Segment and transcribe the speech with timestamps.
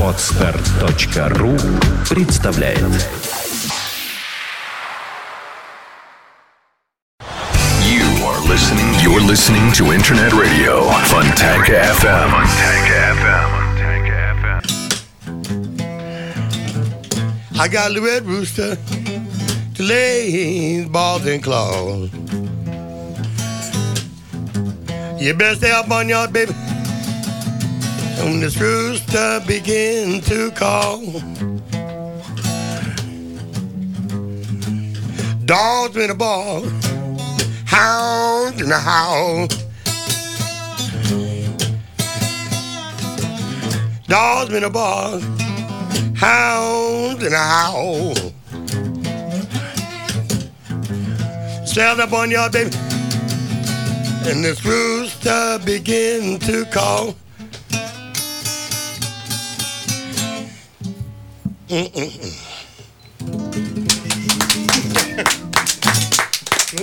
[0.00, 1.56] Отстар.ру
[2.08, 2.80] представляет
[7.84, 8.94] You are listening.
[9.02, 12.30] You're listening to Internet Radio Funtank FM.
[12.30, 12.86] Funtank
[13.18, 13.48] FM.
[17.58, 18.76] I got the red rooster
[19.74, 22.10] to lay his balls and claws.
[25.20, 26.54] You better stay up on your baby.
[28.25, 30.99] When this rooster begin to call.
[35.45, 36.63] Dogs in the ball,
[37.67, 39.47] hounds in the howl.
[44.07, 45.19] Dogs in the ball,
[46.15, 48.15] hounds in the howl.
[51.67, 52.75] Stand up on your baby.
[54.25, 57.15] And this rooster begin to call.
[61.75, 61.91] Ну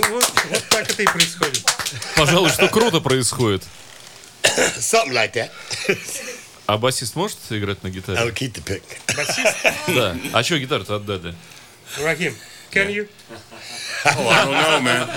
[0.09, 1.63] вот, вот так это и происходит.
[2.15, 3.63] Пожалуй, что круто происходит.
[4.43, 5.49] Something like that.
[6.67, 8.29] А басист может играть на I'll гитаре?
[8.31, 8.83] keep the pick.
[9.17, 9.55] Басист,
[9.95, 10.15] Да.
[10.31, 11.33] А что гитару-то отдали?
[11.99, 12.35] Рахим,
[12.71, 13.07] can you?
[14.05, 15.09] Oh, I don't know, man.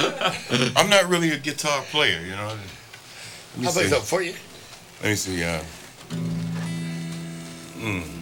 [0.77, 2.49] I'm not really a guitar player, you know.
[2.49, 2.57] Let
[3.59, 3.89] me How about see.
[3.91, 4.35] something for you?
[5.03, 5.43] Let me see.
[5.45, 5.61] Uh,
[7.79, 8.16] if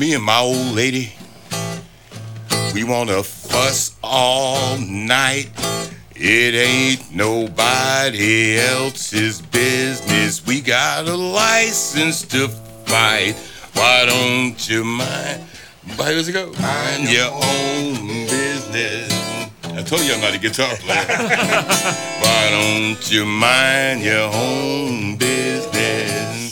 [0.00, 1.12] me and my old lady,
[2.72, 5.50] we wanna fuss all night,
[6.16, 10.46] it ain't nobody else's business.
[10.46, 13.34] We got a license to fight.
[13.74, 15.44] Why don't you mind?
[15.98, 16.50] How does it go?
[16.58, 19.12] Mind your own business.
[19.64, 21.04] I told you I'm not a guitar player.
[22.24, 26.49] Why don't you mind your own business?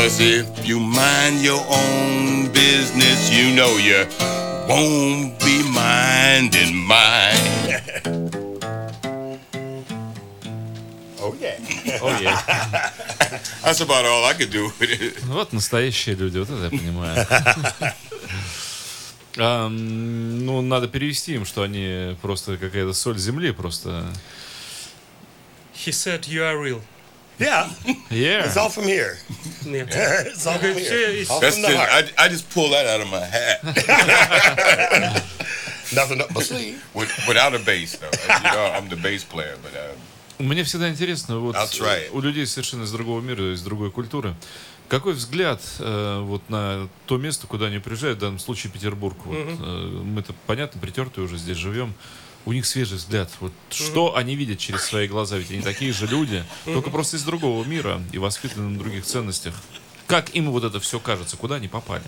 [0.00, 4.06] Cause if you mind your own business, you know you
[4.66, 7.82] won't be minding mine.
[11.20, 12.00] Oh, yeah.
[12.00, 12.24] Ой,
[13.62, 15.22] That's about all I could do with it.
[15.26, 17.26] вот настоящие люди, вот это я понимаю.
[19.36, 24.06] А, ну, надо перевести им, что они просто какая-то соль земли, просто.
[25.74, 26.80] He said you are real.
[27.40, 27.70] Yeah.
[28.10, 28.44] Yeah.
[28.44, 29.16] It's all from here.
[29.64, 31.24] It's all from here.
[31.30, 32.12] All That's from the heart.
[32.18, 33.62] I, I just pulled that out of my hat
[35.94, 36.84] Nothing up my sleeve.
[36.94, 38.10] with, without a bass, though.
[38.44, 39.96] You know, I'm the bass player, but uh,
[40.38, 41.56] Мне всегда интересно, вот
[42.12, 44.34] у людей совершенно из другого мира, из другой культуры,
[44.88, 49.16] какой взгляд э, вот на то место, куда они приезжают, в данном случае Петербург.
[49.24, 51.94] Вот, э, мы-то, понятно, притертые уже здесь живем.
[52.46, 53.30] У них свежий взгляд.
[53.40, 55.36] Вот что они видят через свои глаза?
[55.36, 59.54] Ведь они такие же люди, только просто из другого мира и воспитаны на других ценностях.
[60.06, 61.36] Как им вот это все кажется?
[61.36, 62.04] Куда они попали?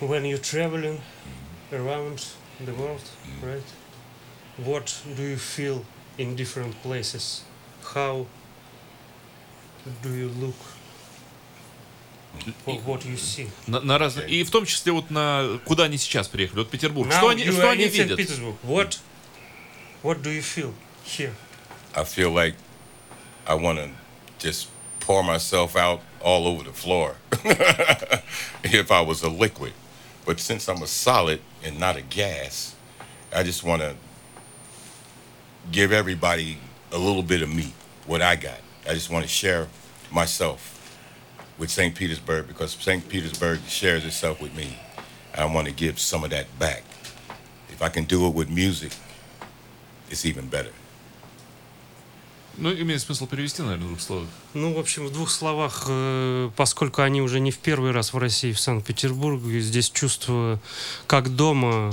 [0.00, 1.00] When you're traveling
[1.70, 2.24] around
[2.58, 3.02] the world,
[3.42, 3.62] right?
[4.58, 5.84] What do you feel
[6.18, 7.42] in different places?
[7.94, 8.26] How
[10.02, 10.56] do you look?
[12.65, 13.49] For what you see?
[13.67, 17.09] На, на разные- И в том числе вот на куда они сейчас приехали, вот Петербург.
[17.09, 18.03] Now что они, you что are они in St.
[18.09, 18.19] видят?
[18.19, 18.55] Petersburg.
[18.63, 18.99] What,
[20.03, 20.73] what do you feel
[21.05, 21.33] here?
[21.95, 22.55] I feel like
[23.47, 23.89] I want to
[24.39, 24.67] just
[24.99, 27.15] pour myself out all over the floor
[28.63, 29.73] if I was a liquid.
[30.25, 32.73] But since I'm a solid and not a gas,
[33.33, 33.95] I just want to
[35.71, 36.57] give everybody
[36.91, 37.73] a little bit of me,
[38.07, 38.59] what I got.
[38.89, 39.67] I just want to share
[40.11, 40.78] myself
[41.60, 41.94] With St.
[41.94, 43.06] Petersburg because St.
[43.08, 44.68] Petersburg shares itself with me.
[45.36, 46.82] I want to give some of that back.
[47.68, 48.92] If I can do it with music,
[50.10, 50.72] it's even better.
[52.56, 54.28] Ну, имеет смысл перевести, наверное, в двух словах.
[54.54, 58.18] Ну, в общем, в двух словах, э, поскольку они уже не в первый раз в
[58.18, 60.60] России, в Санкт-Петербурге, здесь чувствую
[61.06, 61.92] как дома,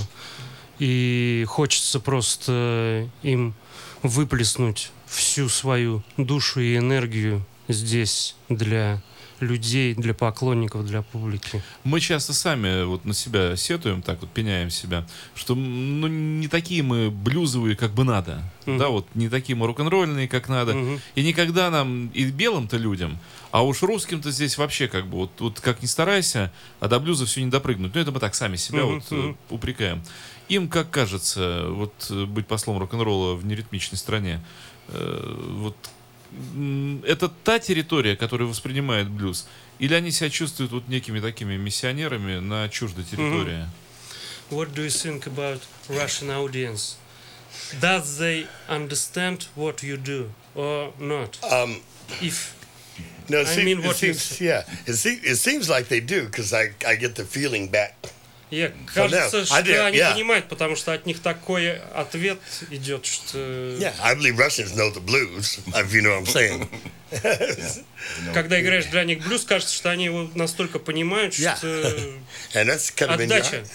[0.78, 3.54] и хочется просто им
[4.02, 9.00] выплеснуть всю свою душу и энергию здесь для
[9.40, 11.62] людей, для поклонников, для публики.
[11.84, 16.82] Мы часто сами вот на себя сетуем, так вот пеняем себя, что ну, не такие
[16.82, 18.42] мы блюзовые, как бы надо.
[18.66, 18.78] Мгм.
[18.78, 20.74] Да, вот не такие мы рок-н-ролльные, как надо.
[20.74, 21.00] Мгм.
[21.14, 23.18] И никогда нам и белым-то людям,
[23.50, 27.26] а уж русским-то здесь вообще как бы вот, вот как ни старайся, а до блюза
[27.26, 27.94] все не допрыгнуть.
[27.94, 29.38] Ну это мы так сами себя Мгм, вот мгм.
[29.50, 30.02] упрекаем.
[30.48, 34.40] Им, как кажется, вот э, быть послом рок-н-ролла в неритмичной стране,
[34.88, 35.76] э, вот
[37.06, 39.46] это та территория, которая воспринимает блюз,
[39.78, 43.66] или они себя чувствуют вот некими такими миссионерами на чуждой территории?
[44.50, 46.96] What do you think about Russian audience?
[47.80, 51.38] Does they understand what you do or not?
[51.42, 51.80] Um,
[52.22, 52.54] If
[53.28, 55.88] no, it, I seem- mean, it what you seems, yeah, it, se- it seems like
[55.88, 57.94] they do because I, I get the feeling back.
[58.50, 60.12] Я, кажется, I что они yeah.
[60.14, 62.38] понимают, потому что от них такой ответ
[62.70, 66.68] идет, что Yeah, I believe Russians know the blues, if you know what I'm saying.
[68.34, 71.56] когда играешь драник блюз, кажется, что они его настолько понимают, Yeah.
[71.56, 73.64] что отдача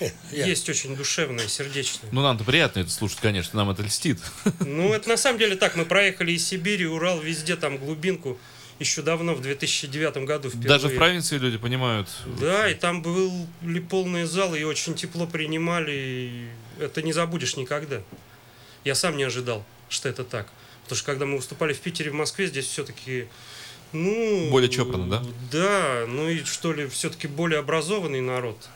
[0.00, 0.48] Yeah.
[0.48, 2.10] есть очень душевная, сердечная.
[2.10, 4.18] Ну, нам-то приятно это слушать, конечно, нам это льстит.
[4.60, 5.76] Ну, это на самом деле так.
[5.76, 8.38] Мы проехали из Сибири, Урал, везде там глубинку.
[8.84, 10.68] Еще давно, в 2009 году впервые.
[10.68, 12.06] Даже в провинции люди понимают.
[12.38, 15.90] Да, и там были полные залы, и очень тепло принимали.
[15.90, 16.48] и
[16.78, 18.02] это не забудешь никогда.
[18.84, 20.52] Я сам не ожидал, что это так.
[20.82, 23.26] Потому что когда мы выступали в Питере, в Москве, здесь все-таки,
[23.92, 24.50] ну...
[24.50, 25.22] Более чопорно, да?
[25.50, 28.68] Да, ну и что ли, все-таки более образованный народ.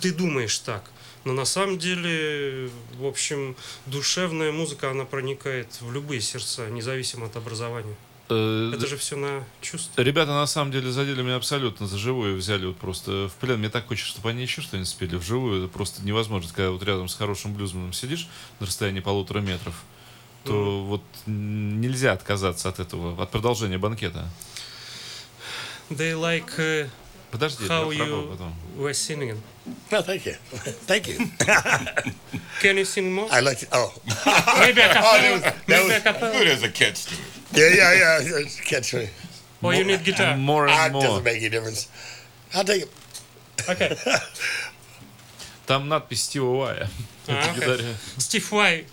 [0.00, 0.88] Ты думаешь так.
[1.24, 3.56] Но на самом деле, в общем,
[3.86, 7.96] душевная музыка, она проникает в любые сердца, независимо от образования.
[8.28, 10.00] Э, Это же все на чувство.
[10.02, 13.58] Ребята на самом деле задели меня абсолютно за живую, взяли вот просто в плен.
[13.58, 15.62] Мне так хочется, чтобы они еще что-нибудь спели вживую.
[15.64, 18.28] Это просто невозможно, когда вот рядом с хорошим блюзманом сидишь
[18.60, 19.74] на расстоянии полутора метров,
[20.44, 24.28] то вот м, нельзя отказаться от этого, от продолжения банкета.
[25.90, 26.88] They like uh,
[27.31, 28.53] Подожди, how я попробую you потом.
[28.77, 29.41] were singing.
[29.91, 30.35] No, thank you.
[30.85, 31.17] Thank you.
[32.61, 33.27] Can you sing more?
[33.31, 33.93] I like to, oh.
[34.59, 35.31] Maybe a Oh, that cappella.
[35.33, 36.31] was, that Maybe a was, cappella.
[36.33, 37.19] There's a catch to it.
[37.53, 38.41] yeah, yeah, yeah.
[38.43, 39.09] just Catch me.
[39.61, 40.35] Or you need guitar.
[40.35, 41.03] More Ah, and it more.
[41.03, 41.87] doesn't make any difference.
[42.53, 42.91] I'll take it.
[43.69, 43.95] Okay.
[45.67, 46.89] Там надпись Стива Уая.
[47.27, 47.55] А, На окей.
[47.61, 47.95] гитаре.
[48.17, 48.85] Steve Vai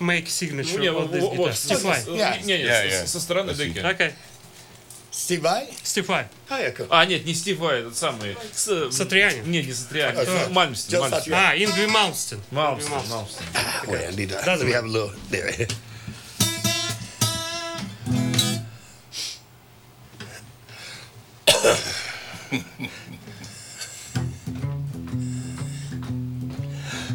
[0.00, 1.36] make signature Ну, не, of this вот- guitar.
[1.36, 2.00] вот, Steve Vai.
[2.16, 2.40] Yeah.
[2.44, 3.06] Не, не, Yeah, со- yeah.
[3.06, 3.74] со стороны Спасибо.
[3.74, 3.86] деки.
[3.86, 4.12] Okay.
[5.14, 5.68] Steve Vai?
[5.82, 6.26] Steve Vai.
[6.50, 6.86] Oh, yeah, cool.
[6.90, 8.36] А, нет, не Стив Вай, этот самый.
[8.52, 9.40] С- Сатриани?
[9.46, 10.18] Не, не Сатриани.
[10.18, 11.32] А, Мальмстин, Just Мальмстин.
[11.32, 11.50] Satriani.
[11.50, 12.40] А, Ингви Малмстен.
[12.50, 13.44] Малмстин, Ингви Малмстин.
[13.88, 15.66] Wait, I need to, let Doesn't me have a little, there.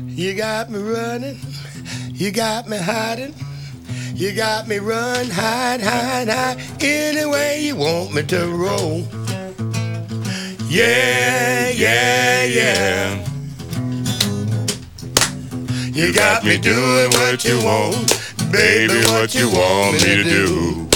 [0.07, 1.39] You got me running,
[2.13, 3.33] you got me hiding,
[4.20, 8.98] you got me run, hide, hide, hide, any way you want me to roll.
[10.68, 13.26] Yeah, yeah, yeah.
[15.86, 18.20] You got me doing what you want,
[18.52, 20.88] baby, what you want me to do.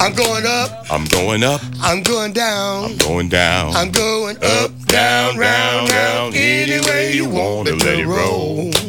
[0.00, 3.76] I'm going up, I'm going up, I'm going down, I'm going down.
[3.76, 8.83] I'm going up, down, round, round, any way you want me to roll.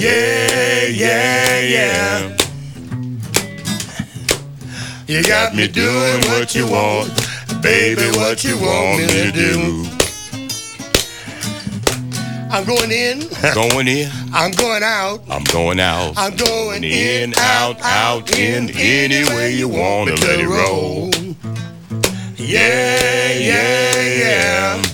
[0.00, 2.36] Yeah, yeah, yeah.
[5.06, 7.12] You got me doing what you want,
[7.60, 9.84] baby, what you want me to do.
[12.50, 16.14] I'm going in, Going in, I'm going out, I'm going out.
[16.16, 21.10] I'm going in, out, out, in, any way you want to let it roll.
[22.38, 24.89] Yeah, yeah, yeah.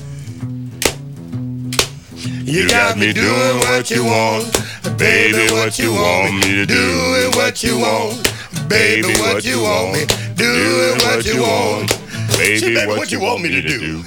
[2.47, 4.53] You got me doing what you want,
[4.97, 8.23] baby, what you want me to do, it what you want,
[8.69, 11.91] baby, what you want me, doing what you want,
[12.39, 14.03] Baby, what you want me to do?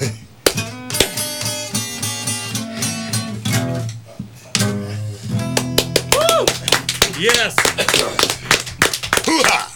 [7.18, 7.56] Yes!
[9.26, 9.68] Hoo-ha!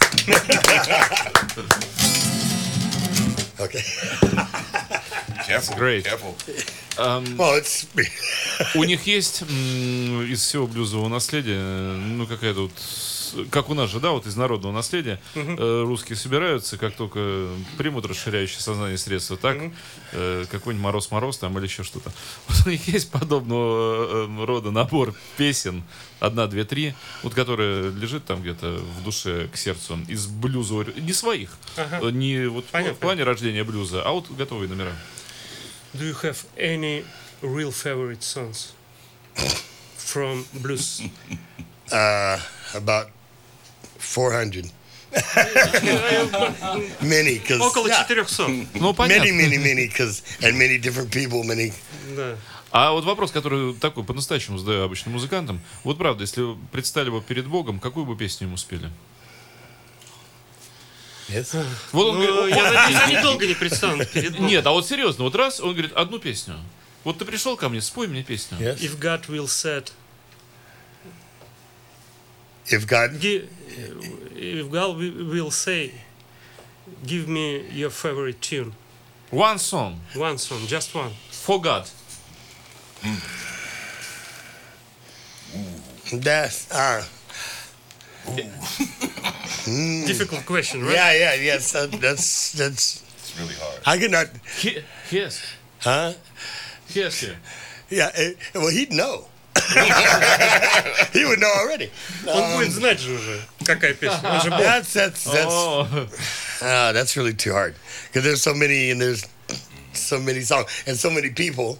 [3.63, 4.71] okay.
[5.47, 6.03] Careful, Great.
[6.05, 6.35] careful.
[6.97, 7.87] Well, it's
[8.73, 14.11] У них есть из всего блюзового наследия, ну какая-то вот, как у нас же, да,
[14.11, 19.57] вот из народного наследия, э, русские собираются, как только примут расширяющее сознание средства, так,
[20.13, 22.11] э, какой-нибудь мороз-мороз там или еще что-то.
[22.47, 25.83] Вот у них есть подобного э, рода набор песен,
[26.21, 31.11] одна, две, три, вот которая лежит там где-то в душе к сердцу, из блюзового, не
[31.11, 31.99] своих, Ага.
[32.07, 32.95] э, не вот Понятно.
[32.95, 34.93] в плане рождения блюза, а вот готовые номера.
[35.97, 37.05] Do you have any
[37.41, 38.73] real favorite songs
[39.95, 41.01] from blues?
[41.91, 42.39] uh,
[42.73, 43.11] about
[43.97, 44.71] 400.
[47.01, 48.67] Many, because Около 400.
[48.75, 49.31] Ну, many, понятно.
[49.31, 51.71] many, many, because and many different people, many.
[52.15, 52.35] Да.
[52.71, 55.61] А вот вопрос, который такой по-настоящему задаю обычным музыкантам.
[55.85, 58.89] Вот правда, если вы предстали бы перед Богом, какую бы песню ему спели?
[61.27, 61.55] Yes.
[61.91, 64.47] Вот он Ну, говорит, я надеюсь, они долго не предстанут перед Богом.
[64.47, 66.55] нет, а вот серьезно, вот раз, он говорит, одну песню.
[67.03, 68.57] Вот ты пришел ко мне, спой мне песню.
[68.59, 68.79] Yes.
[68.79, 69.91] If God will set,
[72.67, 73.47] If God, gi-
[74.35, 75.91] if God wi- will say,
[77.03, 78.73] give me your favorite tune,
[79.31, 81.11] One song, one song, just one.
[81.31, 81.87] for God.
[86.11, 87.03] that's uh,
[90.06, 90.94] Difficult question, right?
[90.94, 91.72] yeah, yeah, yes.
[91.72, 93.02] That, that's that's.
[93.02, 93.80] It's really hard.
[93.86, 94.26] I could not,
[94.58, 94.78] He,
[95.10, 95.40] yes,
[95.80, 96.12] huh?
[96.94, 97.34] yes, yeah.
[97.88, 98.10] Yeah.
[98.14, 99.26] It, well, he'd know.
[101.12, 101.90] he would know already.
[102.26, 104.20] Он будет знать же уже, какая песня.
[104.30, 104.60] Он же Бог.
[104.60, 105.86] That's that's that's О,
[106.62, 107.74] uh, that's really too hard
[108.08, 109.24] because there's so many and there's
[109.92, 111.78] so many songs and so many people.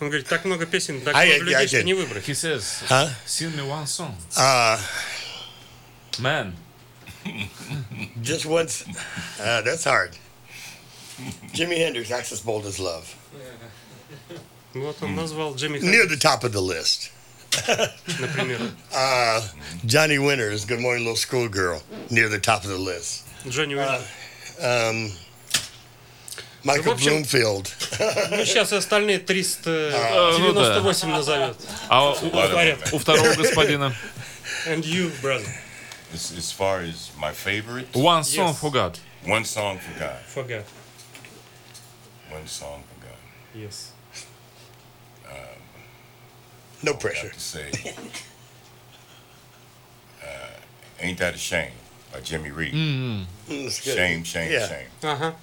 [0.00, 2.24] Он говорит, так много песен, так А много я- людей, я- что я- не выбрать.
[2.26, 3.08] he says, Huh?
[3.26, 4.14] sing me one song.
[4.36, 4.78] Uh,
[6.20, 6.54] Man,
[8.22, 8.84] just once.
[9.40, 10.10] Uh, that's hard.
[11.52, 13.14] Jimi Hendrix, Access Bold as Love.
[14.74, 17.10] Вот он назвал Джимми Near the top of the list.
[18.20, 18.60] например.
[18.92, 19.40] Uh,
[19.86, 23.24] Johnny Winters, Good Morning Little Schoolgirl, near the top of the list.
[23.48, 24.04] Джонни Уильямс.
[24.60, 25.12] Um,
[26.64, 27.70] Michael В общем- Bloomfield.
[28.30, 31.56] Ну, сейчас и остальные 398 назовет.
[31.88, 32.92] а у, A lot of Порядок.
[32.92, 33.94] у второго господина
[34.66, 35.46] And you, brother,
[36.12, 38.60] As, as far as my favorite, one song Yes.
[38.60, 38.98] for God.
[39.26, 40.18] one song for God.
[40.24, 40.64] forgot.
[42.30, 43.16] One song for God.
[43.54, 43.92] Yes.
[46.82, 47.26] No I pressure.
[47.26, 47.70] have to say,
[50.22, 50.26] uh,
[51.00, 51.72] "Ain't That a Shame"
[52.12, 52.72] by Jimmy Reed.
[52.72, 53.96] Mm, it's good.
[53.96, 54.68] Shame, shame, Yeah.
[54.68, 54.86] shame.
[55.02, 55.34] Ага.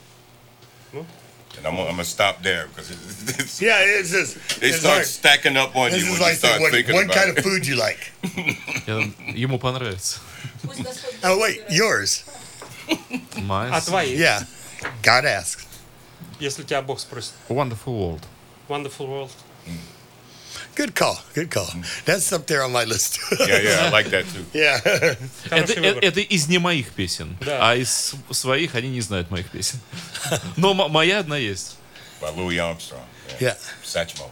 [1.57, 2.97] And I'm, gonna- I'm gonna stop there because it,
[3.39, 5.05] it's, Yeah, it's just it it's starts hard.
[5.07, 7.15] stacking up on This you is when you like the, start what, thinking one about
[7.17, 7.37] kind it.
[7.37, 8.11] of food you like.
[8.87, 10.19] Я- ему понравится.
[11.22, 12.24] Oh wait, yours.
[13.36, 14.44] My А твои, Yeah.
[15.02, 15.66] God asks.
[16.38, 17.32] если тебя Бог спросит.
[17.48, 18.22] Wonderful World.
[18.68, 19.30] Wonderful World.
[20.76, 21.18] Good call.
[21.34, 21.68] Good call.
[22.06, 23.18] That's up there on my list.
[23.38, 24.44] Yeah, yeah, I like that too.
[24.54, 24.80] yeah.
[25.50, 26.02] Это, э- выбор.
[26.02, 27.36] это из не моих песен.
[27.40, 27.70] Да.
[27.70, 29.78] А из своих они не знают моих песен.
[30.56, 31.76] Но м- моя одна есть.
[32.22, 33.02] By Louis Armstrong.
[33.40, 33.56] Yeah.
[33.84, 34.30] Satchmo.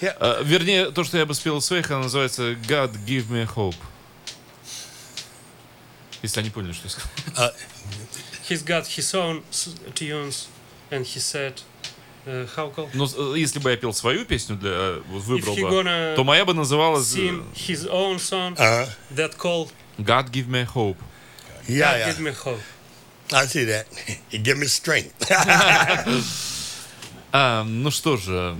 [0.00, 3.76] Э, Вернее, то, что я бы спел из своих, она называется God Give Me Hope.
[6.22, 7.52] Если они поняли, что я сказал.
[8.48, 9.42] He's got his own
[9.94, 10.48] tunes,
[10.90, 11.60] and he said,
[12.26, 12.90] uh, how called?
[12.94, 16.44] Но э, если бы я пел свою песню, для, э, вот выбрал бы, то моя
[16.44, 18.86] бы называлась э, Sing his own song Uh-huh.
[19.14, 20.96] that called God Give Me Hope.
[21.66, 22.06] Yeah, God yeah.
[22.12, 22.60] Give Me Hope.
[23.32, 23.86] I see that.
[24.30, 25.14] You give me strength.
[27.34, 28.54] А, ну что же,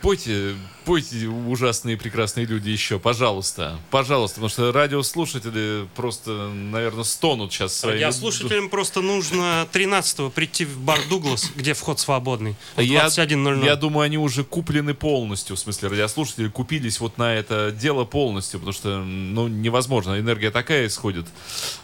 [0.00, 7.76] пойте, пойте, ужасные прекрасные люди, еще, пожалуйста, пожалуйста, потому что радиослушатели просто, наверное, стонут сейчас
[7.76, 8.00] своими...
[8.00, 12.54] Я слушателям просто нужно 13-го прийти в бар Дуглас, где вход свободный.
[12.76, 13.64] Я, 21.00.
[13.64, 18.60] я думаю, они уже куплены полностью, в смысле, радиослушатели купились вот на это дело полностью,
[18.60, 21.26] потому что, ну, невозможно, энергия такая исходит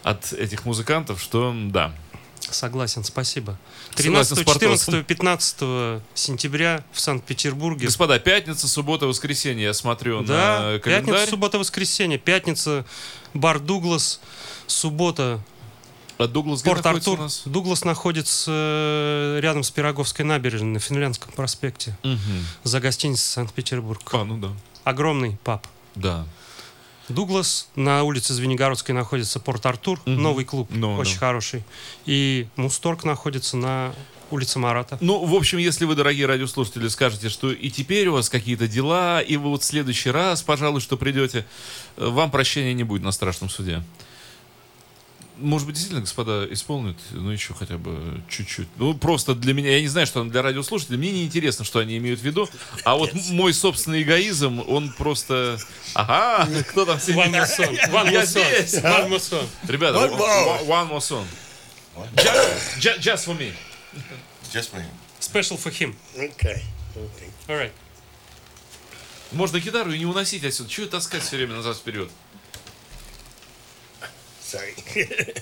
[0.02, 1.94] от этих музыкантов, что, да.
[2.50, 3.58] Согласен, спасибо.
[3.94, 4.94] Согласен 13, с Портосом.
[5.04, 7.86] 14, 15 сентября в Санкт-Петербурге.
[7.86, 11.28] Господа, пятница, суббота, воскресенье, я смотрю Да, на пятница, календарь.
[11.28, 12.18] суббота, воскресенье.
[12.18, 12.84] Пятница,
[13.34, 14.20] бар Дуглас.
[14.66, 15.40] Суббота,
[16.18, 17.20] А Дуглас Порт Артур.
[17.46, 21.96] Дуглас находится э, рядом с Пироговской набережной на Финляндском проспекте.
[22.64, 24.02] За гостиницей Санкт-Петербург.
[24.12, 24.48] А, ну да.
[24.84, 25.66] Огромный паб.
[25.94, 26.26] Да.
[27.12, 31.18] Дуглас, на улице Звенигородской находится Порт-Артур, новый клуб, Ну, очень да.
[31.20, 31.64] хороший.
[32.06, 33.94] И Мусторг находится на
[34.30, 34.98] улице Марата.
[35.00, 39.20] Ну, в общем, если вы, дорогие радиослушатели, скажете, что и теперь у вас какие-то дела,
[39.20, 41.46] и вы вот в следующий раз, пожалуй, что придете,
[41.96, 43.82] э, вам прощения не будет на страшном суде.
[45.38, 48.66] Может быть, действительно, господа, исполнят, ну, еще хотя бы чуть-чуть.
[48.76, 51.96] Ну, просто для меня, я не знаю, что для радиослушателей, мне не интересно, что они
[51.98, 52.48] имеют в виду,
[52.84, 55.58] а вот мой собственный эгоизм, он просто...
[55.94, 57.16] Ага, кто там сидит?
[57.16, 57.76] One more song.
[57.92, 58.44] One Я more song.
[58.66, 58.74] здесь.
[58.82, 59.46] One more song.
[59.68, 60.66] Ребята, One more.
[60.66, 61.26] one more song.
[62.16, 63.52] Just, ju- just for me.
[64.52, 64.90] Just for him.
[65.20, 65.94] Special for him.
[66.16, 66.62] okay.
[66.96, 67.28] Okay.
[67.48, 67.72] All right.
[69.32, 70.70] Можно гитару и не уносить отсюда.
[70.70, 72.08] Чего ее таскать все время назад вперед?
[74.48, 74.72] Sorry.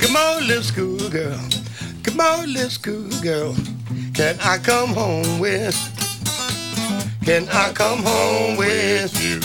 [0.00, 1.38] Come on, little schoolgirl.
[2.02, 3.73] Come on, little schoolgirl.
[4.14, 5.74] Can I come home with?
[7.24, 9.40] Can I come home with you?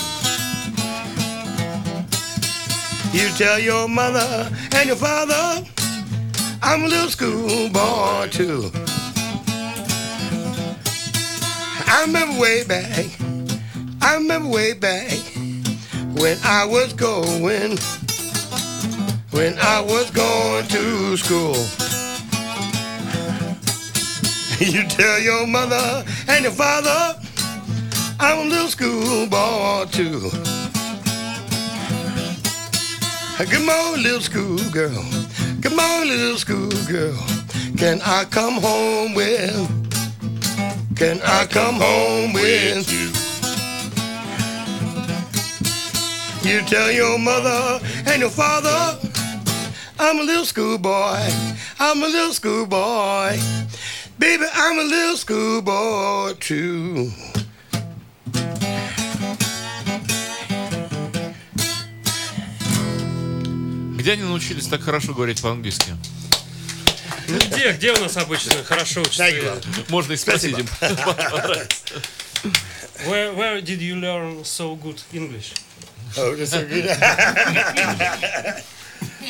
[3.12, 5.66] You tell your mother and your father
[6.62, 8.70] I'm a little schoolboy too.
[11.88, 13.08] I remember way back,
[14.04, 15.18] I remember way back
[16.14, 17.80] when I was going,
[19.32, 21.89] when I was going to school.
[24.70, 27.16] You tell your mother and your father
[28.20, 30.30] I'm a little schoolboy too.
[33.38, 35.06] Come on, little schoolgirl.
[35.62, 37.16] Come on, little schoolgirl.
[37.78, 39.56] Can I come home with?
[40.98, 43.08] Can I come home with you?
[46.50, 49.00] You tell your mother and your father
[50.02, 51.20] I'm a little schoolboy.
[51.80, 53.38] I'm a little schoolboy.
[54.20, 57.12] Baby, I'm a little schoolboy too.
[63.98, 65.96] Где они научились так хорошо говорить по-английски?
[67.28, 69.62] Где, где у нас обычно хорошо учатся?
[69.90, 70.68] Можно и спросить им.
[73.08, 75.54] Where, where did you learn so good English?
[76.18, 76.86] Oh, that's so good.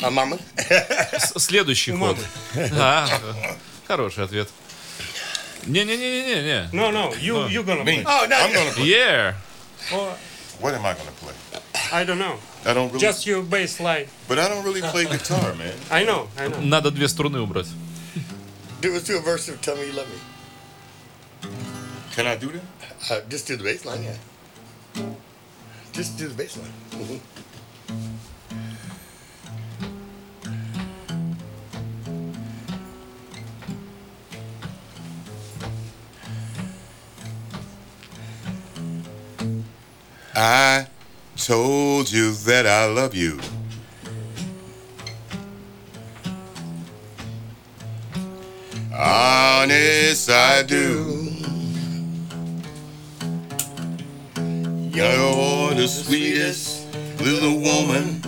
[0.02, 0.38] My mama.
[1.18, 2.16] С- Следующий ход.
[2.72, 3.06] А,
[3.86, 4.48] хороший ответ.
[5.67, 6.69] Не-не-не-не-не.
[6.73, 8.03] No, no, you, you gonna Me.
[8.03, 8.05] play.
[8.07, 8.35] Oh, no.
[8.37, 8.85] I'm gonna play.
[8.85, 9.33] Yeah.
[9.93, 10.15] Or,
[10.59, 11.33] What am I gonna play?
[11.91, 12.37] I don't know.
[12.65, 14.07] I don't really, Just your bass line.
[14.27, 15.73] but I don't really play guitar, man.
[15.91, 16.59] I know, I know.
[16.61, 17.67] Надо две струны убрать.
[18.81, 21.49] Do us do a verse of "Tell Me You Love Me."
[22.15, 22.61] Can I do that?
[23.11, 25.03] Uh, just do the bass line, yeah.
[25.93, 26.73] Just do the bass line.
[26.91, 27.19] Mhm.
[40.42, 40.86] I
[41.36, 43.38] told you that I love you.
[48.90, 51.28] Honest, I do.
[54.96, 56.86] You're the sweetest
[57.20, 58.22] little woman.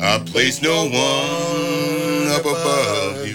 [0.00, 3.26] I place no one up above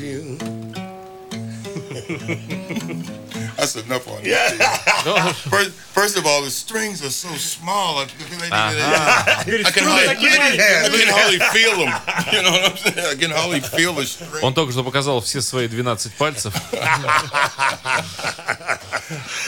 [3.83, 5.35] enough on that.
[5.51, 7.99] First, first of all, the strings are so small.
[7.99, 11.93] I, I can hardly, I can hardly feel them.
[12.33, 13.07] You know what I'm saying?
[13.07, 14.43] I can hardly feel the string.
[14.45, 16.55] Он только что показал все свои 12 пальцев.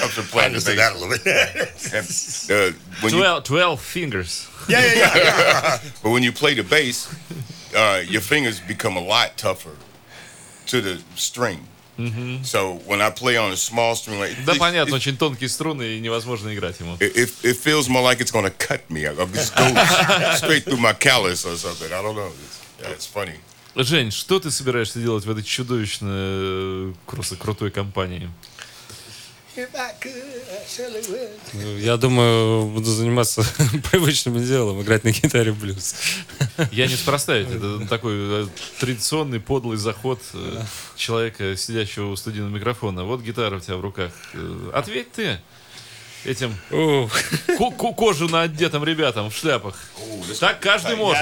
[0.00, 0.78] I'm just playing the Understood bass.
[0.78, 1.56] that a little bit.
[1.92, 4.48] And, uh, when you, 12, 12 fingers.
[4.68, 5.78] yeah, yeah, yeah, yeah.
[6.02, 7.08] but when you play the bass,
[7.76, 9.76] uh, your fingers become a lot tougher
[10.66, 11.66] to the string.
[12.43, 15.49] So when I play on a small string, like Да, it, понятно, it, очень тонкие
[15.49, 16.95] струны и невозможно играть ему.
[16.99, 19.05] it, it, feels more like it's gonna cut me.
[19.05, 19.65] I'll just go
[20.35, 21.91] straight through my callus or something.
[21.91, 22.27] I don't know.
[22.27, 23.39] It's, yeah, it's funny.
[23.75, 26.93] Жень, что ты собираешься делать в этой чудовищно э,
[27.39, 28.29] крутой компании?
[28.29, 28.31] If I could, I surely would.
[28.63, 29.44] Ну,
[31.79, 33.43] Я думаю, буду заниматься
[33.91, 35.95] привычным делом, играть на гитаре блюз.
[36.71, 38.47] Я неспроста, ведь это такой э,
[38.79, 40.61] традиционный подлый заход э,
[40.95, 43.03] человека, сидящего у студийного микрофона.
[43.05, 44.11] Вот гитара у тебя в руках.
[44.33, 45.39] Э, Ответь ты
[46.25, 46.55] этим
[47.95, 49.75] кожу на одетым ребятам в шляпах.
[50.39, 51.21] Так каждый может.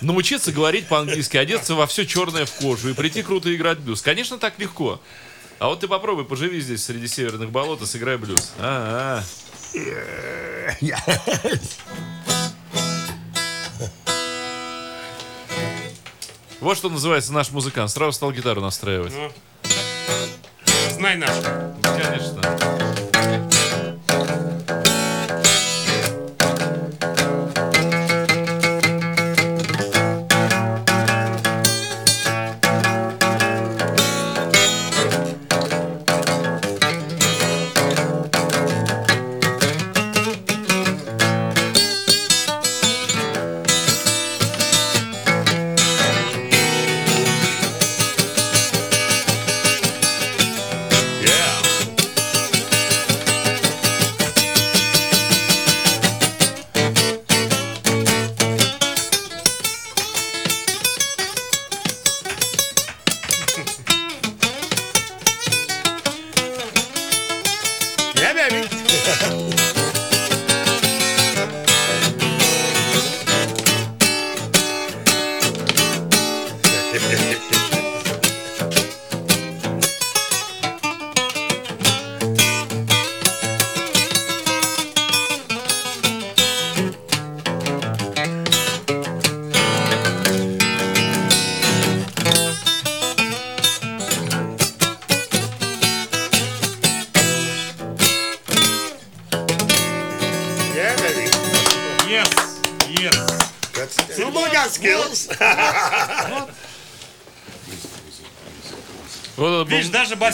[0.00, 4.02] Научиться говорить по-английски, одеться во все черное в кожу и прийти круто играть блюз.
[4.02, 5.00] Конечно, так легко.
[5.58, 8.52] А вот ты попробуй, поживи здесь среди северных болот и сыграй блюз.
[8.58, 9.22] А,
[16.60, 17.90] Вот что называется наш музыкант.
[17.90, 19.12] Сразу стал гитару настраивать.
[20.92, 21.36] Знай наш.
[21.82, 22.93] Конечно.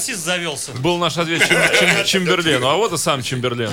[0.00, 0.72] Басист завелся.
[0.72, 2.64] был наш ответ Чем- Чем-.
[2.64, 3.70] А вот и сам Чемберлен.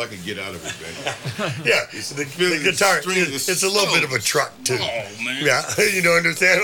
[0.00, 0.94] All I could get out of it, man.
[1.64, 3.00] Yeah, the, the guitar.
[3.02, 4.78] string It's, it's a little bit of a truck too.
[4.80, 5.44] Oh man.
[5.44, 5.62] Yeah,
[5.94, 6.60] you don't understand.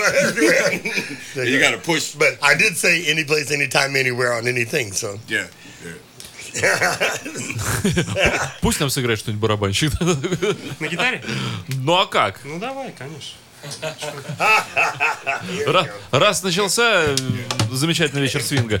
[1.35, 2.13] You gotta push.
[2.15, 4.91] But I did say any place, anytime, anywhere on anything.
[4.93, 5.47] So Yeah.
[6.53, 6.97] yeah.
[8.61, 9.91] Пусть нам сыграет что-нибудь барабанщик.
[10.79, 11.23] На гитаре?
[11.67, 12.43] Ну а как?
[12.43, 13.37] Ну давай, конечно.
[15.65, 17.15] Ра- Раз начался э,
[17.71, 18.79] замечательный вечер свинга.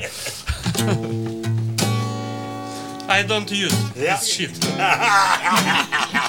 [3.09, 4.51] I don't use this shit.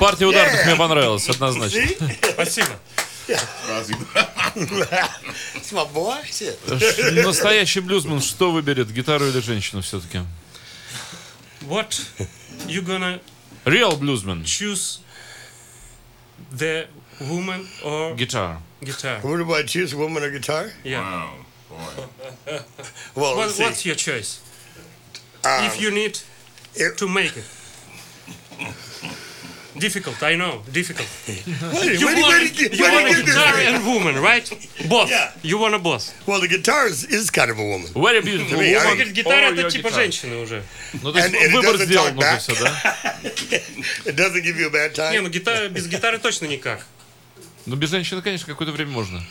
[0.00, 1.82] Партия ударных мне понравилась, однозначно.
[2.32, 2.78] Спасибо.
[7.24, 10.20] Настоящий блюзман что выберет, гитару или женщину все-таки?
[11.62, 12.00] What
[12.66, 13.20] you gonna
[13.64, 14.42] Real bluesman.
[14.44, 15.00] choose
[16.50, 16.86] the
[17.20, 18.58] woman or Guitar.
[18.80, 19.20] guitar?
[19.22, 20.70] What do I choose, woman or guitar?
[20.82, 21.00] Yeah.
[21.02, 21.30] Wow,
[21.68, 22.62] boy.
[23.14, 24.40] Well, What, what's your choice?
[25.44, 26.18] Um, if you need
[26.74, 27.44] it- to make it.
[29.80, 31.08] Difficult, I know, difficult.
[32.00, 34.46] You wait, want, wait, you want a guitar and woman, right?
[34.88, 35.10] Both.
[35.10, 35.32] Yeah.
[35.42, 36.04] You want a both.
[36.26, 37.88] Well, the guitar is, is kind of a woman.
[37.94, 38.94] Very beautiful I- woman.
[38.96, 39.94] Говорит, гитара это типа guitar.
[39.94, 40.62] женщины уже.
[41.02, 42.38] Ну, то есть And- and it выбор doesn't сделан talk уже back.
[42.38, 42.96] все, да?
[44.04, 45.20] It doesn't give you a bad Не, time.
[45.22, 46.86] ну гитара, без гитары точно никак.
[47.66, 49.22] Ну, без женщины, конечно, какое-то время можно.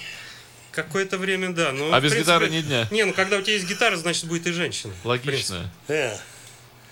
[0.72, 1.72] Какое-то время, да.
[1.72, 2.88] Но, А без принципе, гитары ни дня.
[2.92, 4.94] Не, ну когда у тебя есть гитара, значит будет и женщина.
[5.04, 5.70] Логично.
[5.88, 6.18] Yeah.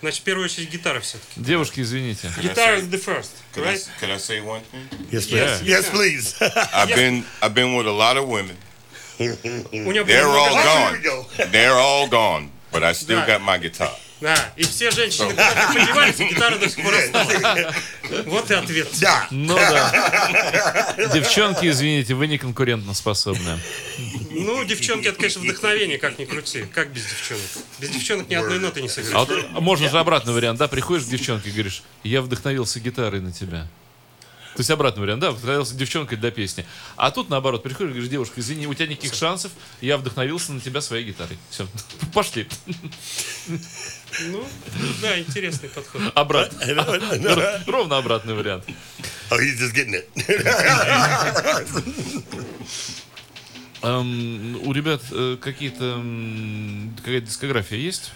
[0.01, 1.39] Значит, в первую очередь гитара все-таки.
[1.39, 2.29] Девушки, извините.
[2.41, 3.89] Гитара is the first, Could I, right?
[4.01, 4.85] could I say one thing?
[5.11, 5.31] Yes, please.
[5.31, 5.95] Yes, you Yes, can.
[5.95, 6.35] please.
[6.73, 8.57] I've been I've been with a lot of women.
[9.19, 10.91] У него They're было all много Oh, женщин.
[10.91, 11.51] here we go.
[11.51, 13.27] They're all gone, but I still Да.
[13.37, 13.91] got my guitar.
[14.20, 17.74] Да, и все женщины куда-то подевались, и гитара до сих пор осталась.
[18.26, 18.88] Вот и ответ.
[19.00, 19.26] Да.
[19.30, 20.94] Ну да.
[21.14, 23.60] Девчонки, извините, вы не конкурентно способны.
[24.30, 26.64] Ну, девчонки, это, конечно, вдохновение, как ни крути.
[26.74, 27.42] Как без девчонок?
[27.78, 29.28] Без девчонок ни одной ноты не А сыграешь.
[29.28, 30.68] вот а можно же обратный вариант, да?
[30.68, 33.68] Приходишь к девчонке и говоришь, я вдохновился гитарой на тебя.
[34.58, 36.66] То есть обратный вариант, да, вдохновился девчонкой для песни.
[36.96, 40.60] А тут наоборот, приходишь и говоришь, девушка, извини, у тебя никаких шансов, я вдохновился на
[40.60, 41.38] тебя своей гитарой.
[41.48, 41.68] Все,
[42.12, 42.48] пошли.
[43.46, 44.44] Ну,
[45.00, 46.02] да, интересный подход.
[46.16, 47.62] Обратно.
[47.68, 48.64] Ровно обратный вариант.
[49.30, 50.08] Oh, he's just getting it.
[53.82, 56.02] Эм, у ребят э, какие-то
[56.96, 58.10] какая-то дискография есть?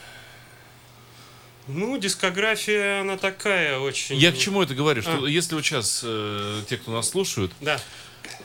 [1.75, 4.17] Ну, дискография, она такая очень...
[4.17, 5.03] Я к чему это говорю?
[5.03, 5.29] Что А.
[5.29, 7.81] если вот сейчас э, те, кто нас слушают, Да.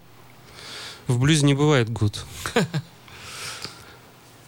[1.06, 2.24] в блюзе не бывает гуд.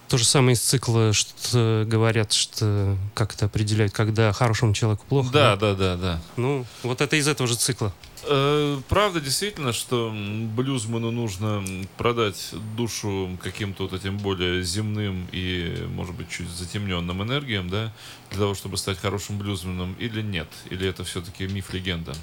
[0.09, 5.33] То же самое из цикла, что говорят, что как это определяют, когда хорошему человеку плохо.
[5.33, 6.23] Да, да, да, да.
[6.37, 7.93] Ну, вот это из этого же цикла.
[8.23, 10.15] Э, Правда, действительно, что
[10.55, 11.65] блюзману нужно
[11.97, 17.93] продать душу каким-то вот этим более земным и, может быть, чуть затемненным энергиям, да,
[18.31, 20.49] для того, чтобы стать хорошим блюзманом, или нет?
[20.71, 22.15] Или это все-таки миф-легенда?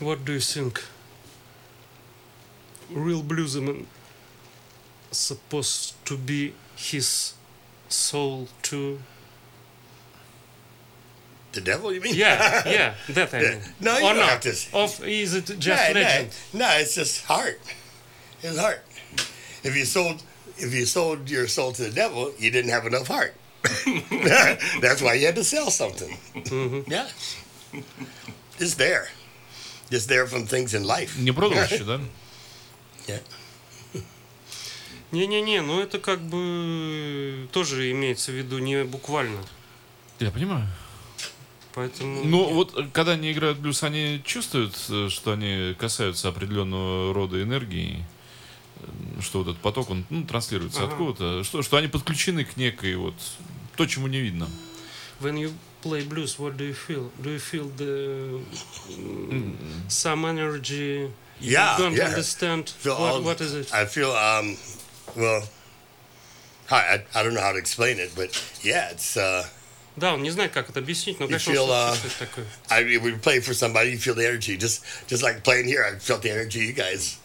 [0.00, 0.78] What do you think?
[2.90, 3.84] Real bluesman
[5.11, 7.33] supposed to be his
[7.89, 8.99] soul too?
[11.53, 12.15] The devil, you mean?
[12.15, 13.59] Yeah, yeah, that I mean.
[13.81, 14.29] No, you or don't not?
[14.29, 16.29] have to- Of is it just no, no, legend?
[16.53, 17.59] no, it's just heart.
[18.41, 18.81] It's heart.
[19.63, 20.23] If you sold
[20.57, 23.33] if you sold your soul to the devil, you didn't have enough heart.
[24.81, 26.17] That's why you had to sell something.
[26.87, 27.07] Yeah.
[28.59, 29.09] It's there.
[29.89, 31.17] Just there from things in life.
[31.19, 31.99] Не продал еще, да?
[33.07, 33.19] Yeah.
[35.16, 39.40] Не-не-не, ну это как бы тоже имеется в виду не буквально.
[40.20, 40.66] Я понимаю.
[41.74, 42.24] Поэтому...
[42.24, 47.42] Ну, вот э, когда они играют блюз, они чувствуют, э, что они касаются определенного рода
[47.42, 48.04] энергии,
[48.76, 50.92] э, что вот этот поток, он ну, транслируется Ага.
[50.92, 53.14] откуда-то, что, что они подключены к некой вот
[53.76, 54.48] то, чему не видно.
[55.20, 55.52] When you
[55.82, 57.10] play blues, what do you feel?
[57.22, 58.40] Do you feel the
[59.88, 61.10] some energy?
[61.40, 62.06] Yeah, You don't yeah.
[62.08, 63.70] understand Feel what, all- what is it?
[63.72, 64.56] I feel um
[65.15, 65.43] well
[66.69, 68.29] I, I I don't know how to explain it, but
[68.63, 69.45] yeah, it's uh
[69.97, 72.45] Да, он не знает, как это объяснить, но, You конечно, feel, он uh, чувствует такое.
[72.69, 74.55] I we play for somebody, you feel the energy.
[74.57, 77.17] Just just like playing here, I felt the energy you guys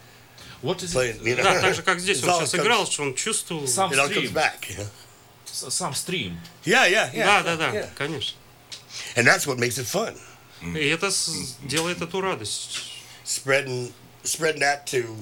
[0.62, 1.22] What is playing.
[1.24, 1.44] You know?
[1.44, 3.68] Да, так же, как здесь It's он all сейчас comes- играл, что он чувствовал.
[3.68, 4.22] Сам It all стрим.
[4.24, 4.68] comes back.
[4.68, 5.70] You know?
[5.70, 6.40] Сам стрим.
[6.64, 7.24] Yeah, yeah, yeah.
[7.26, 7.88] Да, да, да, yeah.
[7.96, 8.36] конечно.
[9.14, 10.18] And that's what makes it fun.
[10.62, 12.80] И это с- делает эту радость.
[13.24, 13.92] Spreading
[14.24, 15.16] spreading that to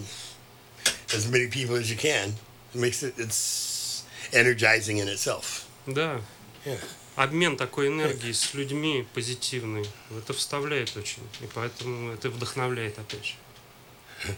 [1.14, 2.37] as many people as you can
[2.73, 5.65] Makes it it's energizing in itself.
[5.86, 6.21] Да.
[6.65, 6.79] Yeah.
[7.15, 9.86] Обмен такой энергией с людьми позитивный.
[10.17, 11.23] Это вставляет очень.
[11.41, 13.34] И поэтому это вдохновляет опять же.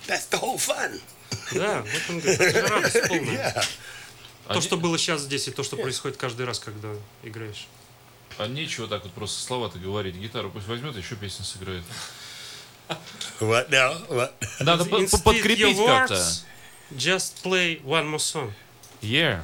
[0.08, 1.00] That's the whole fun.
[1.54, 3.54] Да, вот он говорит, это радость полная.
[3.54, 3.66] Yeah.
[4.54, 6.90] То, что было сейчас здесь, и то, что происходит каждый раз, когда
[7.24, 7.68] играешь.
[8.38, 10.16] А нечего так вот просто слова-то говорить.
[10.16, 11.84] Гитару пусть возьмет, еще песню сыграет.
[13.40, 14.08] What now?
[14.10, 14.34] What?
[14.60, 16.32] Надо подкрепить как-то.
[16.92, 18.54] Words, Just play one more song.
[19.02, 19.42] Yeah.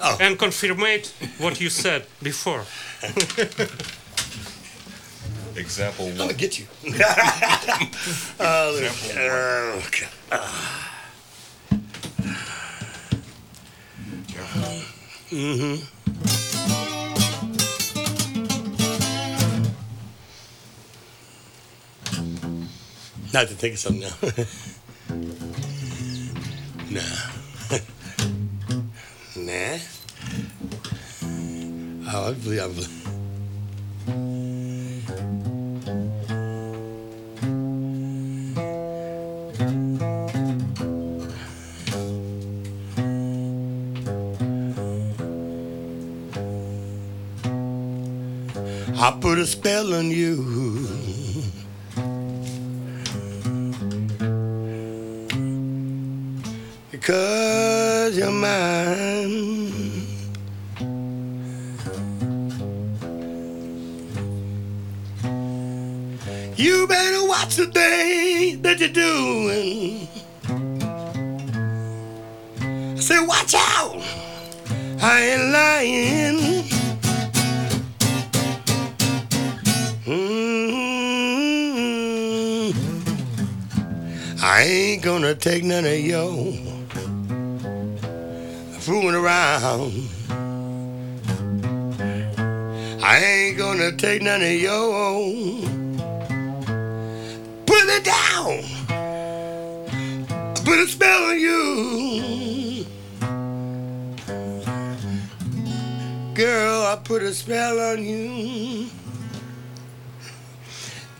[0.00, 0.16] Oh.
[0.20, 2.64] And confirmate what you said before.
[5.56, 6.12] Example one.
[6.12, 6.28] I'm one.
[6.28, 6.66] gonna get you.
[8.40, 10.08] uh, look, uh, okay.
[15.30, 15.84] Mm-hmm.
[23.32, 25.46] Not to think of something now.
[26.90, 27.02] Ne.
[29.36, 29.80] ne?
[32.04, 32.86] Avli, avli.
[49.02, 50.69] I put a spell on you.
[85.40, 86.52] Take none of yo
[88.80, 89.92] fooling around.
[93.02, 95.60] I ain't gonna take none of yo.
[97.64, 98.64] Put it down.
[100.64, 102.84] Put a spell on you.
[106.34, 108.88] Girl, I put a spell on you.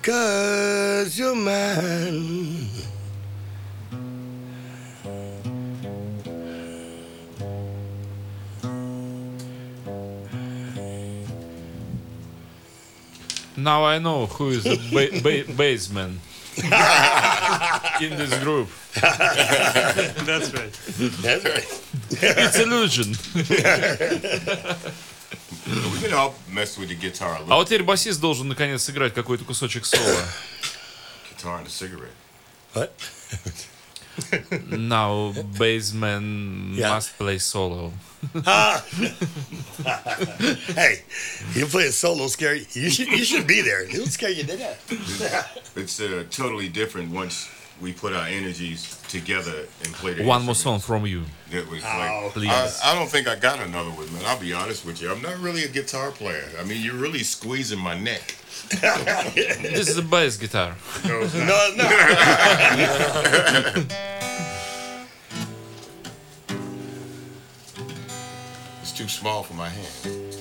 [0.02, 2.89] Cause you're mine.
[13.59, 16.19] Now I know who is the ba- ba- baseman
[18.01, 18.69] in this group.
[18.95, 20.73] That's right.
[21.21, 21.81] That's right.
[22.11, 23.15] It's illusion.
[25.67, 27.57] We can all mess with the guitar a А little.
[27.57, 30.21] вот теперь басист должен наконец сыграть какой-то кусочек соло.
[31.31, 32.13] Guitar and a cigarette.
[32.73, 32.91] What?
[34.70, 36.90] Now baseman Yeah.
[36.90, 37.92] must play solo.
[40.74, 41.02] Hey,
[41.54, 42.66] you play a solo scary.
[42.72, 43.82] You should you should be there.
[43.84, 45.72] It'll scare you to death.
[45.76, 47.48] It's uh, totally different once
[47.80, 51.22] we put our energies together and play the One more song from you.
[51.50, 52.50] It was Oh, like, please.
[52.84, 54.22] I, I don't think I got another one, man.
[54.26, 55.10] I'll be honest with you.
[55.10, 56.44] I'm not really a guitar player.
[56.60, 58.36] I mean, you're really squeezing my neck.
[58.70, 60.76] This is a bass guitar.
[61.04, 61.84] No, no.
[68.82, 70.36] It's too small for my hand.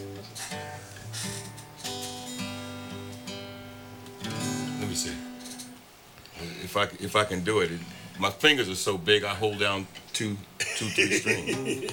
[4.80, 5.14] Let me see.
[6.64, 7.80] If I if I can do it, it
[8.20, 9.24] my fingers are so big.
[9.24, 11.92] I hold down two two three strings.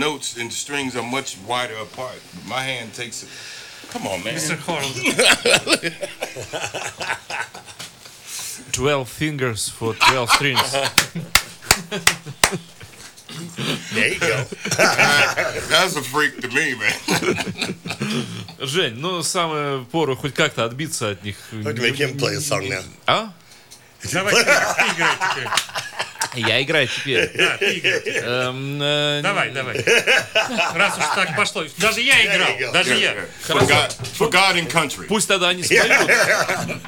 [0.00, 2.20] Notes and the strings are much wider apart.
[2.48, 3.28] My hand takes it.
[3.90, 4.34] Come on, man.
[4.34, 4.56] Mr.
[4.66, 4.84] Horn.
[8.72, 10.72] 12 fingers for 12 strings.
[13.92, 14.44] There you go.
[15.68, 16.92] That's a freak to me, man.
[18.60, 21.36] Жень, ну самое пору хоть как-то отбиться от них.
[21.52, 22.82] Make him play a song now.
[23.06, 23.32] А?
[24.12, 25.48] Давай, играй теперь.
[26.33, 27.29] Я играю теперь.
[27.35, 28.23] Да, ты играй теперь.
[28.23, 29.75] Эм, э, Давай, давай.
[30.75, 31.63] Раз уж так пошло.
[31.77, 32.49] Даже я There you играл.
[32.59, 32.71] go.
[32.73, 33.13] Даже я.
[33.47, 35.05] For God, for God and country.
[35.07, 35.83] Пусть тогда они споют.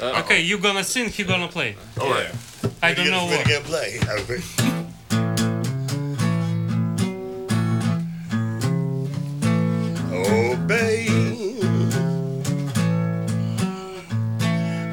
[0.00, 1.76] Okay, you gonna sing, he gonna play.
[1.98, 2.30] All right.
[2.82, 3.46] I don't know We're what.
[3.46, 4.00] gonna play.
[4.20, 4.42] Okay.
[10.12, 11.62] Oh, babe.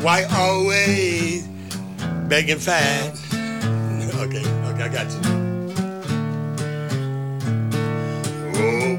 [0.01, 1.47] Why always
[2.27, 3.13] begging fat?
[4.96, 5.20] Got you.
[8.54, 8.96] Oh.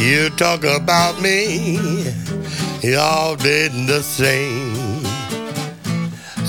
[0.00, 2.10] You talk about me,
[2.82, 5.04] y'all did the same.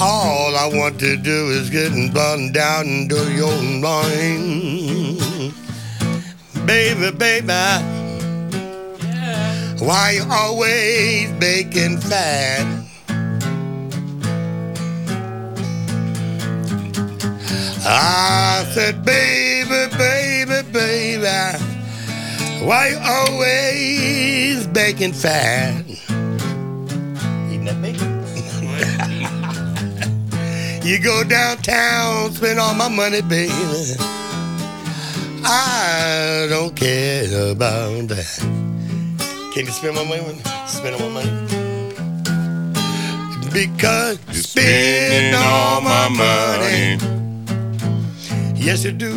[0.02, 5.54] All I want to do is get burned down into your mind.
[6.66, 8.01] Baby, baby,
[9.82, 12.65] why you always baking fat?
[17.84, 21.57] I said, baby, baby, baby.
[22.63, 25.84] Why you always baking fat?
[27.82, 28.25] Bacon?
[30.84, 33.95] you go downtown, spend all my money, baby.
[35.43, 38.80] I don't care about that.
[39.52, 40.41] Can you spend my money?
[40.66, 41.47] Spend all my money?
[43.52, 46.97] Because you spend all my money.
[48.56, 49.12] Yes, you do.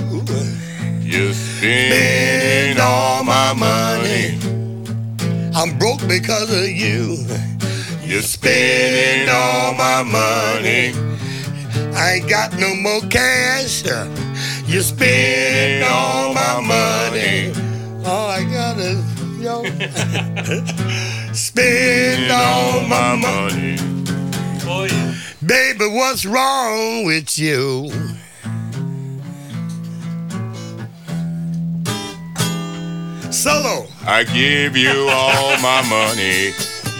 [1.00, 4.36] You spend all my money.
[5.54, 7.24] I'm broke because of you.
[8.02, 10.94] You're spending all my money.
[11.94, 13.84] I ain't got no more cash.
[14.66, 17.52] You spend all my money.
[18.04, 19.03] All I got is.
[21.32, 23.76] spend all my money.
[24.66, 24.86] Oh,
[25.46, 27.90] baby, what's wrong with you?
[33.30, 33.86] Solo.
[34.06, 36.52] I give you all my money.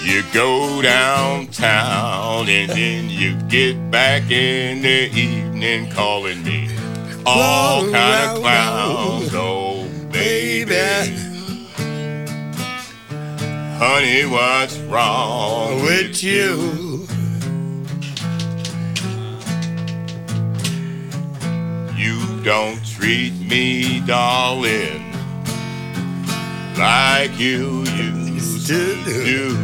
[0.02, 6.74] You go downtown and then you get back in the evening calling me
[7.26, 9.30] all kind of clowns.
[9.34, 11.33] Oh, baby.
[13.76, 17.08] Honey, what's wrong with you.
[21.96, 25.12] You don't treat me, darling,
[26.78, 29.58] like you used to do.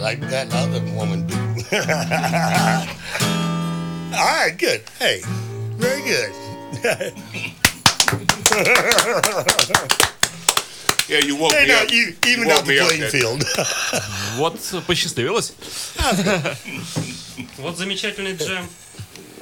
[0.00, 1.36] Like that other woman do.
[4.18, 4.82] All right, good.
[4.98, 5.20] Hey,
[5.76, 6.32] very good.
[11.08, 11.90] Yeah, you woke me up.
[11.90, 13.44] you even woke out the playing field.
[14.36, 15.52] Вот посчастливилось.
[17.58, 18.68] Вот замечательный джем.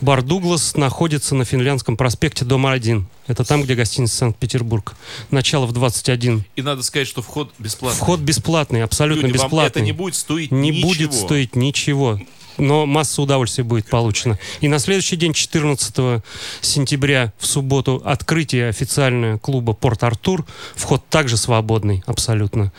[0.00, 3.06] Бар Дуглас находится на Финляндском проспекте, дом 1.
[3.26, 4.94] Это там, где гостиница Санкт-Петербург.
[5.30, 6.44] Начало в 21.
[6.56, 8.00] И надо сказать, что вход бесплатный.
[8.00, 9.66] Вход бесплатный, абсолютно Люди, бесплатный.
[9.68, 10.88] это не будет стоить не ничего.
[10.88, 12.18] будет стоить ничего.
[12.60, 14.38] Но масса удовольствия будет получена.
[14.60, 16.22] И на следующий день, 14
[16.60, 20.44] сентября, в субботу, открытие официальное клуба «Порт-Артур».
[20.74, 22.72] Вход также свободный, абсолютно.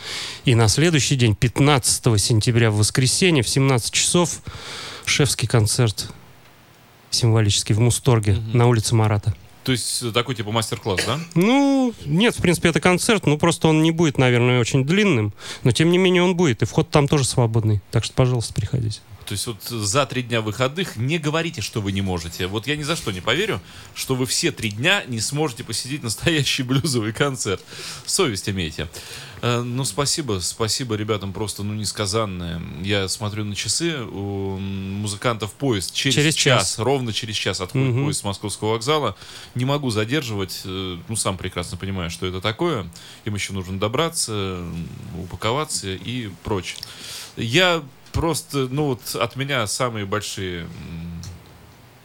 [0.45, 4.41] И на следующий день, 15 сентября, в воскресенье, в 17 часов,
[5.05, 6.09] шефский концерт
[7.09, 9.34] символический в Мусторге на улице Марата.
[9.63, 11.19] То есть э, такой типа мастер-класс, да?
[11.36, 15.71] Ну, нет, в принципе, это концерт, ну просто он не будет, наверное, очень длинным, но
[15.71, 17.82] тем не менее он будет, и вход там тоже свободный.
[17.91, 19.01] Так что, пожалуйста, приходите.
[19.32, 22.47] То есть вот за три дня выходных не говорите, что вы не можете.
[22.47, 23.61] Вот я ни за что не поверю,
[23.95, 27.63] что вы все три дня не сможете посетить настоящий блюзовый концерт.
[28.05, 28.89] Совесть имейте.
[29.41, 32.61] Э, Ну, спасибо, спасибо ребятам просто, ну, несказанное.
[32.84, 36.79] Я смотрю на часы, у музыкантов поезд через, Через час, час.
[36.79, 38.03] ровно через час отходит Мгм.
[38.03, 39.15] поезд с московского вокзала.
[39.55, 42.86] Не могу задерживать, э, ну, сам прекрасно понимаю, что это такое.
[43.23, 44.61] Им еще нужно добраться,
[45.17, 46.77] упаковаться и прочее.
[47.38, 47.82] Я
[48.12, 50.68] просто, ну вот от меня самые большие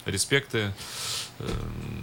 [0.07, 0.73] респекты,
[1.39, 1.49] э,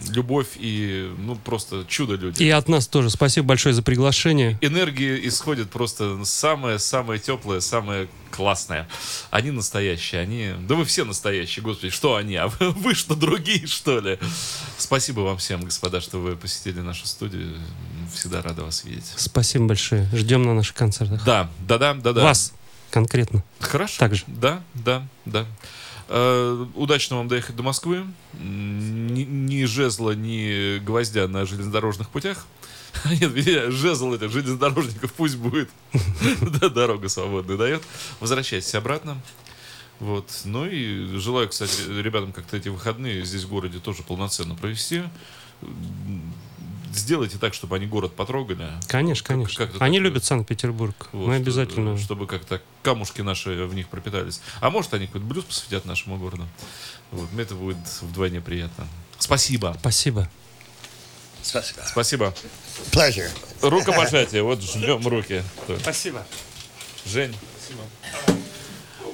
[0.10, 2.44] любовь и, ну, просто чудо-люди.
[2.44, 4.58] И от нас тоже спасибо большое за приглашение.
[4.62, 8.88] Энергия исходит просто самое-самое теплое, самое классное.
[9.32, 10.54] Они настоящие, они...
[10.68, 12.36] Да вы все настоящие, господи, что они?
[12.36, 14.20] А вы, вы что, другие, что ли?
[14.78, 17.56] Спасибо вам всем, господа, что вы посетили нашу студию.
[18.14, 19.06] Всегда рада вас видеть.
[19.16, 20.08] Спасибо большое.
[20.14, 21.24] Ждем на наших концертах.
[21.24, 22.24] Да, да-да, да-да.
[22.24, 22.54] Вас
[22.94, 23.44] конкретно.
[23.60, 23.96] Хорошо.
[23.98, 24.24] Так же.
[24.28, 25.48] Да, да, да.
[26.10, 28.06] Э, удачно вам доехать до Москвы.
[28.34, 32.46] Ни, ни жезла, ни гвоздя на железнодорожных путях.
[33.06, 33.34] Нет,
[33.74, 35.70] жезл этих железнодорожников пусть будет.
[36.62, 37.82] Да, дорога свободная дает.
[38.20, 39.20] Возвращайтесь обратно.
[40.00, 40.30] Вот.
[40.46, 45.02] Ну и желаю, кстати, ребятам как-то эти выходные здесь в городе тоже полноценно провести.
[46.94, 48.70] Сделайте так, чтобы они город потрогали.
[48.88, 49.66] Конечно, Как- конечно.
[49.66, 51.10] как-то Они так, любят Санкт-Петербург.
[51.12, 51.98] Вот, Мы что- обязательно.
[51.98, 54.42] Чтобы как-то камушки наши в них пропитались.
[54.62, 56.48] А может, они какой-то блюз посвятят нашему городу.
[57.12, 58.88] Вот, мне это будет вдвойне приятно.
[59.20, 59.76] Спасибо.
[59.80, 60.30] Спасибо.
[61.42, 61.84] Спасибо.
[61.86, 62.34] Спасибо.
[62.92, 63.30] Pleasure.
[63.62, 64.44] Рукопожатие.
[64.44, 65.44] Вот жмем руки.
[65.82, 66.26] Спасибо.
[67.06, 67.36] Жень.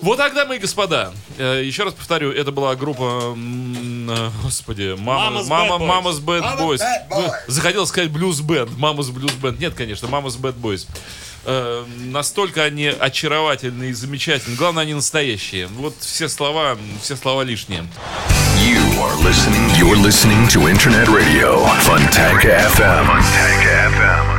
[0.01, 5.75] Вот тогда, мои господа, э, еще раз повторю, это была группа, э, господи, мама, мама,
[5.75, 5.85] Boys.
[5.87, 6.81] Мамас Bad Boys.
[7.47, 9.59] Захотел сказать Blues Band, Мамас Blues Band.
[9.59, 10.87] Нет, конечно, Мамас Bad Boys.
[11.45, 14.57] Э, Настолько они очаровательные и замечательные.
[14.57, 15.67] Главное, они настоящие.
[15.67, 17.85] Вот все слова, все слова лишние.
[18.57, 19.69] You are listening.
[19.77, 23.05] You're listening to Internet Radio, Funtank FM.
[23.05, 23.63] Funtank
[23.95, 24.38] FM.